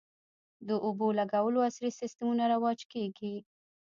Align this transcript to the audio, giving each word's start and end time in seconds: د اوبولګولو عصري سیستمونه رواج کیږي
د 0.67 0.69
اوبولګولو 0.85 1.59
عصري 1.67 1.89
سیستمونه 2.01 2.43
رواج 2.53 2.79
کیږي 2.91 3.35